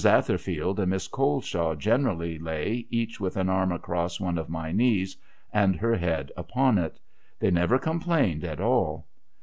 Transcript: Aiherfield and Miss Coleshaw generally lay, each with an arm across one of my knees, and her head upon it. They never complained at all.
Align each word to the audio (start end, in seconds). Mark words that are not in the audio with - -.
Aiherfield 0.03 0.79
and 0.79 0.89
Miss 0.89 1.07
Coleshaw 1.07 1.75
generally 1.77 2.39
lay, 2.39 2.87
each 2.89 3.19
with 3.19 3.37
an 3.37 3.49
arm 3.49 3.71
across 3.71 4.19
one 4.19 4.39
of 4.39 4.49
my 4.49 4.71
knees, 4.71 5.15
and 5.53 5.75
her 5.75 5.93
head 5.95 6.31
upon 6.35 6.79
it. 6.79 6.99
They 7.37 7.51
never 7.51 7.77
complained 7.77 8.43
at 8.43 8.59
all. 8.59 9.05